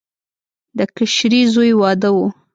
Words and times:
د 0.77 0.79
کشري 0.95 1.41
زوی 1.53 1.71
واده 1.81 2.09
و. 2.15 2.17